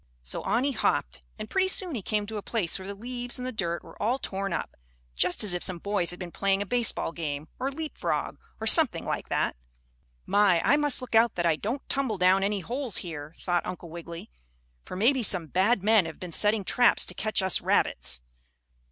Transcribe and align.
So 0.23 0.41
on 0.41 0.63
he 0.63 0.71
hopped, 0.71 1.21
and 1.37 1.47
pretty 1.47 1.67
soon 1.67 1.93
he 1.93 2.01
came 2.01 2.25
to 2.25 2.37
a 2.37 2.41
place 2.41 2.79
where 2.79 2.87
the 2.87 2.95
leaves 2.95 3.37
and 3.37 3.45
the 3.45 3.51
dirt 3.51 3.83
were 3.83 4.01
all 4.01 4.17
torn 4.17 4.51
up, 4.51 4.75
just 5.15 5.43
as 5.43 5.53
if 5.53 5.63
some 5.63 5.77
boys 5.77 6.09
had 6.09 6.19
been 6.19 6.31
playing 6.31 6.59
a 6.59 6.65
baseball 6.65 7.11
game, 7.11 7.47
or 7.59 7.69
leap 7.71 7.95
frog, 7.95 8.39
or 8.59 8.65
something 8.65 9.05
like 9.05 9.29
that. 9.29 9.55
"My, 10.25 10.59
I 10.67 10.75
must 10.75 11.01
look 11.03 11.13
out 11.13 11.35
that 11.35 11.45
I 11.45 11.55
don't 11.55 11.87
tumble 11.87 12.17
down 12.17 12.41
any 12.41 12.61
holes 12.61 12.97
here," 13.05 13.35
thought 13.37 13.63
Uncle 13.63 13.91
Wiggily, 13.91 14.31
"for 14.83 14.95
maybe 14.95 15.21
some 15.21 15.45
bad 15.45 15.83
men 15.83 16.07
have 16.07 16.19
been 16.19 16.31
setting 16.31 16.63
traps 16.63 17.05
to 17.05 17.13
catch 17.13 17.43
us 17.43 17.61
rabbits." 17.61 18.21